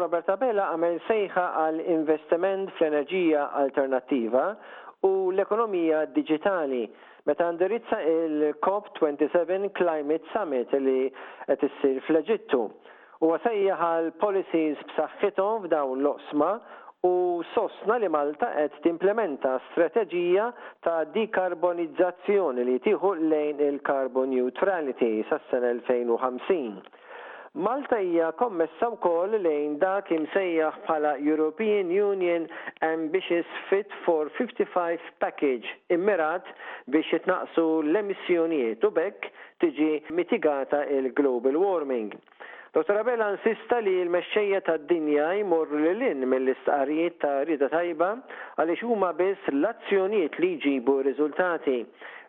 [0.00, 4.44] Roberta Bertabella għamel sejħa għal investiment fl-enerġija alternattiva
[5.04, 6.84] u l-ekonomija digitali
[7.28, 11.10] meta ndirizza il-COP27 Climate Summit li
[11.50, 12.62] qed issir fl-Eġittu.
[13.20, 16.50] U għasajja għal policies b'saħħithom f'dawn l osma
[17.04, 17.12] u
[17.52, 20.48] sostna li Malta qed timplementa strateġija
[20.86, 26.96] ta' dekarbonizzazzjoni li tieħu lejn il-carbon neutrality sas-sena 2050.
[27.54, 32.44] Malta hija kommessa wkoll lejn dak imsejjaħ bħala European Union
[32.88, 36.46] Ambitious Fit for 55 Package immirat
[36.94, 39.26] biex jitnaqsu l-emissjonijiet u bekk
[39.64, 39.90] tiġi
[40.20, 42.14] mitigata il-global warming.
[42.78, 43.00] Dr.
[43.02, 48.12] Abela insista li l-mexxejja tad-dinja jmur lil mill-istqarijiet ta' rida tajba
[48.62, 51.82] għaliex huma biss l-azzjonijiet li jġibu riżultati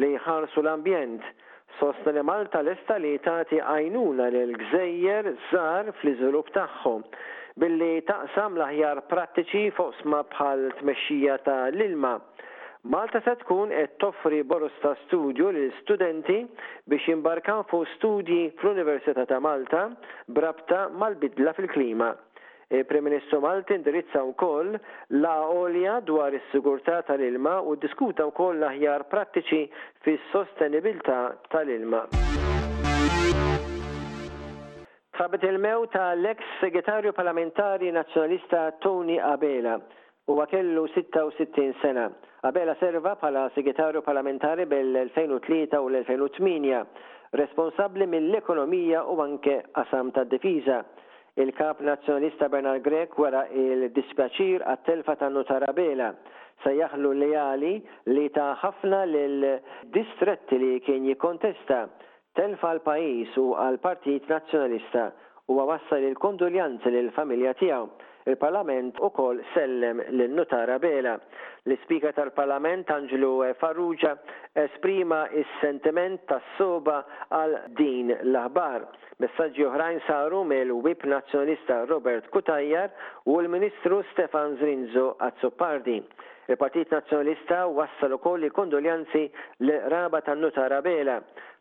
[0.00, 1.32] li jħarsu l-ambjent
[1.78, 7.04] Sostna li Malta l-esta li tagħti għajnuna l gżejjer żgħar fl-iżvilupp tagħhom
[7.62, 12.14] billi taqsam l-aħjar prattiċi fuq bħal tmexxija ta' l-ilma.
[12.94, 16.38] Malta se tkun qed toffri borus ta' studju lil studenti
[16.90, 19.86] biex jimbarkaw fuq studji fl-Università ta' Malta
[20.26, 22.12] brabta mal-bidla fil-klima.
[22.74, 24.78] E, Prim Ministru Malti indirizza wkoll
[25.20, 29.58] la olja dwar is-sigurtà tal-ilma u diskuta wkoll l-aħjar prattiċi
[30.06, 31.18] fis-sostenibilità
[31.52, 32.00] tal-ilma.
[35.12, 39.76] Trabet il-mew ta' l eks segretarju parlamentari nazjonalista Tony Abela
[40.32, 42.08] u kellu 66 sena.
[42.40, 46.82] Abela serva pala segretarju parlamentari bel-2003 u l-2008,
[47.36, 50.80] responsabli mill-ekonomija u anke qasam ta' difiża
[51.34, 56.10] il-kap nazjonista Bernard Grek wara il-dispjaċir għat-telfa tannu tarabela
[56.64, 57.70] se jaħlu lejali
[58.12, 61.86] li ta' ħafna l-distretti li kien jikontesta
[62.36, 65.06] telfa għal-pajis u għal-partit nazjonalista
[65.52, 67.88] u għawassa l kondoljanzi l-familja tijaw
[68.24, 71.16] Il-Parlament u kol sellem l-Nutara Bela.
[71.64, 74.12] L-Spika tal-Parlament Angelo Farrugia
[74.52, 77.00] esprima is sentiment tas soba
[77.34, 78.86] għal din l-aħbar.
[79.24, 82.94] Messaġġi oħrajn saru mill-Wip Nazzjonista Robert Kutajjar
[83.26, 86.00] u l-Ministru Stefan Zrinzo Azzopardi.
[86.50, 89.28] Il-Partit Nazjonalista wassal ukoll kondoljanzi
[89.60, 91.14] l-raba tan-nuta Rabela.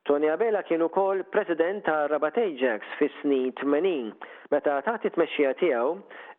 [0.05, 4.09] Tony Abela kien ukoll president ta' Rabat Ajax fis-snin 80.
[4.49, 5.91] Meta tagħti tmexxija tiegħu,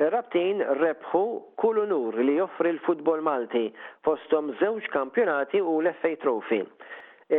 [0.02, 1.22] ir-rabtin rebħu
[1.62, 3.62] kull unur li joffri l-futbol Malti
[4.08, 6.62] fosthom żewġ kampjonati u l-FA Trophy.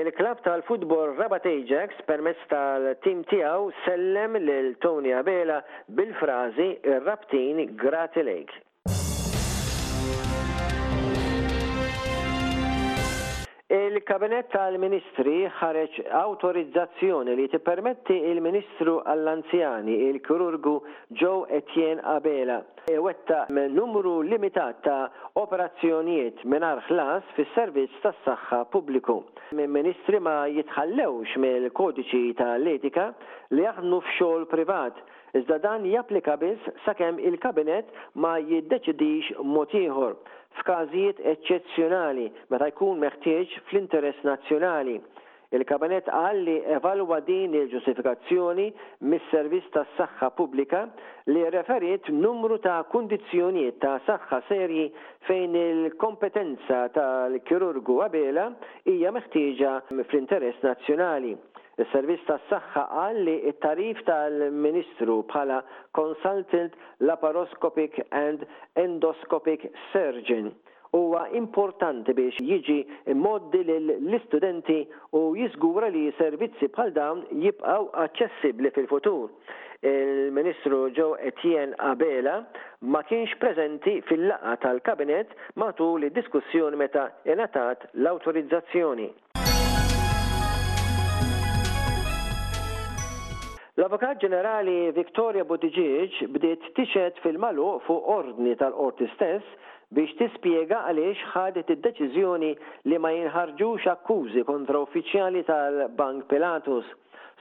[0.03, 5.59] Il-klab tal-futbol Rabat Ajax permezz tal-tim tiegħu sellem lil Tony Abela
[6.00, 8.62] bil-frażi ir-rabtin grati lejk.
[13.93, 20.73] Il-Kabinet tal-Ministri ħareġ autorizzazzjoni li tippermetti il-Ministru għall-Anzjani, il-Kirurgu
[21.21, 22.57] Joe Etienne Abela,
[22.89, 25.11] e wetta numru limitat ta'
[25.43, 29.19] operazzjonijiet minar ħlas fis servizz tas saħħa pubbliku.
[29.61, 33.11] Ministri ma jitħallewx mill-kodiċi tal-etika
[33.53, 35.05] li jaħdmu f'xogħol privat
[35.37, 40.17] iżda dan japplika biss sakemm il-Kabinet ma jiddeċidix mod ieħor
[40.62, 45.00] f'każijiet eċċezzjonali meta jkun meħtieġ fl-interess nazzjonali.
[45.53, 48.66] Il-Kabinet qal li evalwa din il-ġustifikazzjoni
[49.12, 50.80] mis-servizz tas saħħa pubblika
[51.30, 54.88] li referiet numru ta' kundizzjonijiet ta' saħħa serji
[55.30, 58.47] fejn il-kompetenza tal-kirurgu għabela
[58.90, 59.75] hija meħtieġa
[60.08, 61.35] fl-interess nazzjonali.
[61.81, 65.56] Il-Servizz tas-Saħħa qal li il tarif tal-Ministru bħala
[65.97, 66.75] Consultant
[67.07, 68.45] Laparoscopic and
[68.84, 70.51] Endoscopic Surgeon
[70.94, 72.78] huwa importanti biex jiġi
[73.17, 74.84] moddi l-istudenti
[75.17, 79.31] u jizgura li servizzi bħal dawn jibqaw aċċessibbli fil-futur.
[79.81, 82.38] Il-Ministru Joe Etienne Abela
[82.94, 89.09] ma kienx preżenti fil-laqa tal-kabinet matul id-diskussjoni meta inatat l-autorizzazzjoni.
[93.73, 99.55] L-Avokat Ġenerali Victoria Buttigieġ bdiet tixed fil-malu fuq ordni tal-qorti stess
[99.97, 102.52] biex tispjega għaliex ħadet id-deċiżjoni
[102.91, 106.85] li ma jinħarġux akkużi kontra uffiċjali tal-Bank Pilatus.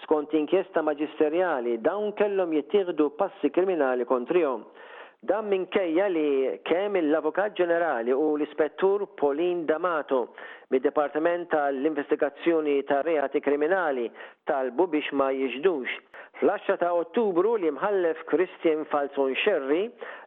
[0.06, 4.64] Skont inkjesta maġisterjali dawn kellhom jittieħdu passi kriminali kontrihom.
[5.22, 6.30] Dan minkejja li
[6.66, 10.16] kemm l-Avukat Ġenerali u l-Ispettur Polin D'Amato
[10.74, 14.08] mid-Departiment tal-Investigazzjoni tar Reati Kriminali
[14.50, 15.92] talbu biex ma jiġdux.
[16.40, 19.84] Fl-10 ta' Ottubru li mħallef Christian Falzon Sherry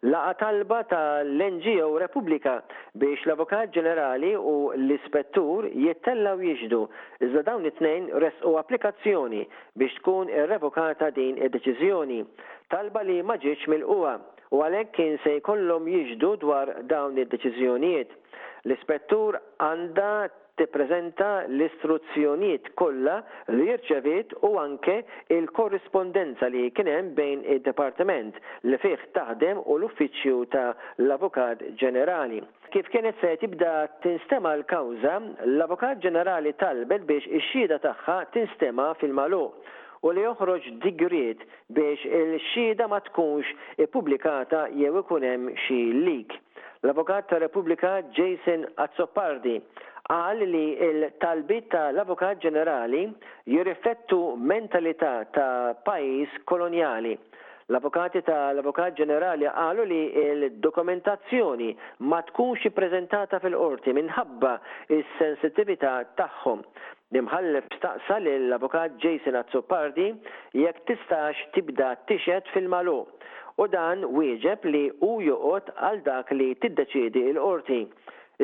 [0.08, 2.56] laqa talba tal-NGO Repubblika
[3.02, 6.80] biex l-Avukat Ġenerali u l-Ispettur jittellaw jiġdu.
[7.28, 9.44] Iżda dawn it-tnejn resqu applikazzjoni
[9.76, 12.22] biex tkun irrevokata din id-deċiżjoni.
[12.72, 13.84] Talba li ma ġietx mill
[14.56, 18.12] u għalek kien se jkollhom jiġdu dwar dawn id-deċiżjonijiet.
[18.66, 19.36] L-ispettur
[19.68, 23.18] għandha tippreżenta l-istruzzjonijiet kollha
[23.52, 24.96] li jirċeviet u anke
[25.36, 28.38] il-korrispondenza li kien hemm bejn id dipartiment
[28.70, 30.70] li fih taħdem u l-Uffiċċju ta'
[31.04, 32.40] l-Avukat Ġenerali.
[32.72, 35.18] Kif kienet se tibda tinstema l-kawża,
[35.52, 41.42] l-Avukat Ġenerali talbet biex ix-xhieda tagħha tinstema fil-maluq u li joħroġ digrit
[41.74, 46.36] biex il-xhieda ma tkunx publikata jew ikun hemm xi lik.
[46.86, 49.56] L-Avukat ta' Repubblika Jason Azzopardi
[50.14, 53.08] għal li il-talbit ta' l-Avukat Ġenerali
[53.50, 57.16] jirriflettu mentalità ta' pajis koloniali
[57.74, 61.70] L-avukati ta' l-avukat ġenerali għalu li il dokumentazzjoni
[62.12, 64.52] ma tkunx prezentata fil-qorti minħabba
[64.98, 66.62] is sensitivita tagħhom.
[67.18, 70.06] Nimħallef staqsa li l-avukat Jason Azzopardi
[70.62, 73.00] jekk tistax tibda tixet fil-malu
[73.62, 77.82] u dan wieġeb li u joqgħod għal dak li tiddeċiedi l-qorti.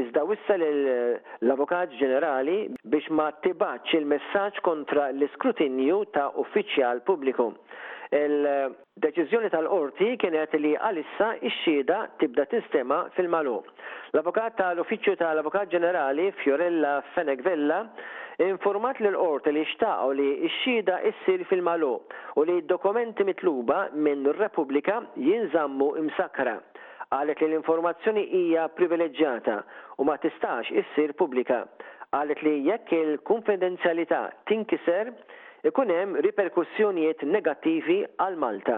[0.02, 2.54] Iżda wissa l-Avukat Ġenerali
[2.90, 7.50] biex ma tibaċ il-messaġġ kontra l-iskrutinju ta' uffiċjal pubbliku.
[8.12, 13.54] Il-deċiżjoni tal-qorti kienet li għalissa ix-xhieda tibda tistema fil-malu.
[14.12, 21.46] L-Avukat tal-Uffiċċju tal-Avukat Ġenerali Fiorella Fenegvella Vella informat l qorti li xtaqgħu li x-xhieda issir
[21.52, 21.94] fil-malu
[22.36, 26.58] u li d-dokumenti mitluba minn Repubblika jinżammu imsakra
[27.16, 29.56] għalet li l-informazzjoni hija privileġġjata
[30.00, 31.63] u ma tistax issir pubblika.
[32.12, 35.13] Għalet li jekk il-konfidenzjalità tinkiser
[35.69, 38.78] ikun hemm riperkussjonijiet negattivi għal Malta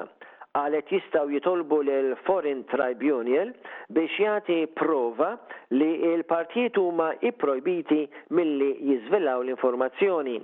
[0.61, 3.53] għalet jistaw jitolbu l-Foreign Tribunal
[3.97, 5.29] biex jati prova
[5.79, 8.01] li il-partijiet huma ipprojbiti
[8.39, 10.35] milli jizvillaw l-informazzjoni.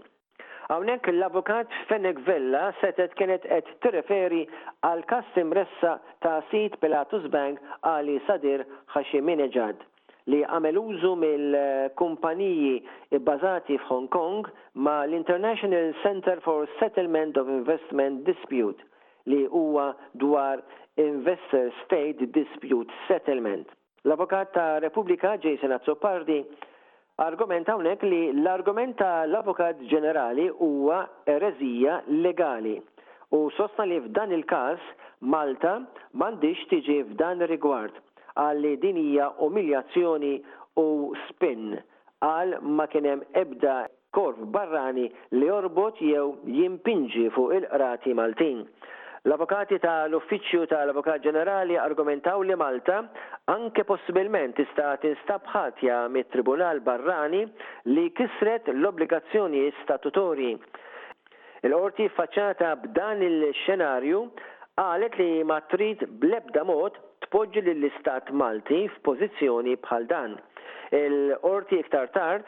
[0.71, 4.41] Hawnhekk l-avukat Fenek Vella setet kienet qed tirreferi
[4.89, 5.94] għal kassim ressa
[6.25, 8.63] ta' sit Pilatus Bank għali Sadir
[8.95, 9.81] Ħaximin Eġad
[10.27, 18.83] li għamel użu mill-kumpaniji bbażati f'Hong Kong ma l-International Center for Settlement of Investment Dispute
[19.31, 20.63] li huwa dwar
[21.00, 23.68] Investor State Dispute Settlement.
[24.04, 26.42] L-Avokat ta' Repubblika Jason Azzopardi
[27.24, 32.77] argumenta hawnhekk li l-argument ta' l-Avokat Ġenerali huwa erezija legali
[33.36, 34.83] u sostna li f'dan il-każ
[35.30, 35.74] Malta
[36.15, 37.98] m'għandix tiġi f'dan rigward
[38.37, 40.33] għalli din hija umiljazzjoni
[40.81, 40.89] u
[41.29, 41.73] spin
[42.23, 48.65] għal ma kienem ebda korf barrani li jorbot jew jimpinġi fuq il-qrati Maltin.
[49.27, 53.01] L-avokati tal-Uffiċċju tal-Avokat Ġenerali argumentaw li Malta
[53.51, 57.41] anke possibilment tista' tinstab ħatja mit-Tribunal Barrani
[57.91, 60.53] li kisret l-obbligazzjoni statutori.
[61.67, 64.23] Il-qorti faċċata b'dan il-xenarju
[64.79, 66.95] qalet li ma trid blebda mod
[67.29, 70.31] tpoġġi lill-Istat Malti f'pożizzjoni bħal dan.
[70.99, 72.47] Il-qorti iktar tard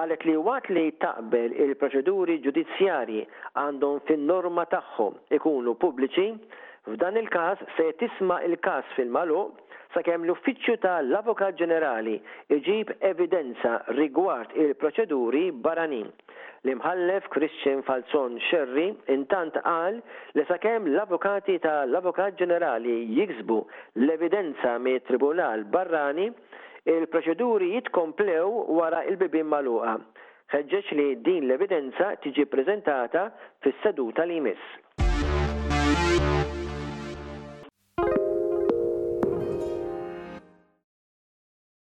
[0.00, 3.20] għalet li waqt li taqbel il-proċeduri ġudizzjari
[3.62, 6.26] għandhom fin-norma tagħhom ikunu pubbliċi,
[6.94, 9.60] f'dan il-każ se tisma' il-każ fil-maluq
[9.94, 12.16] sakemm l-Uffiċċju tal-Avukat Ġenerali
[12.56, 16.08] iġib evidenza rigward il-proċeduri barranin.
[16.64, 19.98] L-imħallef Christian Falzon Xerri intant qal
[20.36, 23.58] li sakemm l-avukati tal-Avukat Ġenerali jiksbu
[24.04, 26.28] l-evidenza me tribunal barrani,
[26.86, 29.98] il-proċeduri jitkomplew wara il-bibin maluqa.
[30.52, 33.28] Ħeġġeġ li din l-evidenza tiġi prezentata
[33.64, 34.81] fis-seduta li jmiss.